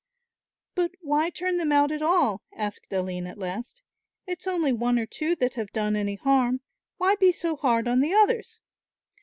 [0.73, 3.83] "But why turn them out at all?" asked Aline at last.
[4.25, 6.61] "It's only one or two that have done any harm,
[6.97, 8.61] why be so hard on the others?"